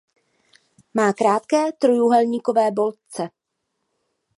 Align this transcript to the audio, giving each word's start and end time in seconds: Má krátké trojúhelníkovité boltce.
Má 0.95 1.07
krátké 1.13 1.61
trojúhelníkovité 1.81 2.71
boltce. 2.71 3.23